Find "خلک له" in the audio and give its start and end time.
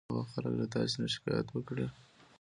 0.33-0.67